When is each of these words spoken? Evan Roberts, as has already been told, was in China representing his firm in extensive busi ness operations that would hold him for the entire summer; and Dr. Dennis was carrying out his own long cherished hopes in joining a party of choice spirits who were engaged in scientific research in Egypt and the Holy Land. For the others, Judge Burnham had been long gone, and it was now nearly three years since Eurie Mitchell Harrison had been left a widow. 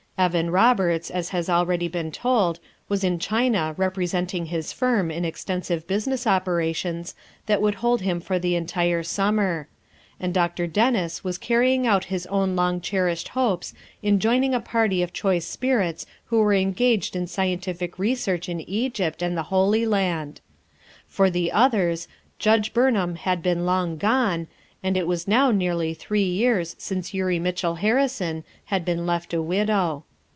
Evan 0.17 0.51
Roberts, 0.51 1.09
as 1.09 1.29
has 1.29 1.49
already 1.49 1.87
been 1.87 2.11
told, 2.11 2.59
was 2.87 3.03
in 3.03 3.17
China 3.17 3.73
representing 3.75 4.45
his 4.45 4.71
firm 4.71 5.09
in 5.09 5.25
extensive 5.25 5.87
busi 5.87 6.09
ness 6.09 6.27
operations 6.27 7.15
that 7.47 7.59
would 7.59 7.73
hold 7.75 8.01
him 8.01 8.19
for 8.21 8.37
the 8.37 8.53
entire 8.53 9.01
summer; 9.01 9.67
and 10.19 10.31
Dr. 10.31 10.67
Dennis 10.67 11.23
was 11.23 11.39
carrying 11.39 11.87
out 11.87 12.03
his 12.13 12.27
own 12.27 12.55
long 12.55 12.81
cherished 12.81 13.29
hopes 13.29 13.73
in 14.03 14.19
joining 14.19 14.53
a 14.53 14.59
party 14.59 15.01
of 15.01 15.11
choice 15.11 15.47
spirits 15.47 16.05
who 16.25 16.37
were 16.39 16.53
engaged 16.53 17.15
in 17.15 17.25
scientific 17.25 17.97
research 17.97 18.47
in 18.47 18.59
Egypt 18.61 19.23
and 19.23 19.35
the 19.35 19.43
Holy 19.49 19.87
Land. 19.87 20.39
For 21.07 21.31
the 21.31 21.51
others, 21.51 22.07
Judge 22.37 22.75
Burnham 22.75 23.15
had 23.15 23.41
been 23.41 23.65
long 23.65 23.97
gone, 23.97 24.45
and 24.83 24.95
it 24.97 25.07
was 25.07 25.27
now 25.27 25.49
nearly 25.49 25.95
three 25.95 26.21
years 26.21 26.75
since 26.77 27.11
Eurie 27.11 27.39
Mitchell 27.39 27.75
Harrison 27.75 28.43
had 28.65 28.85
been 28.85 29.07
left 29.07 29.33
a 29.33 29.41
widow. 29.41 30.03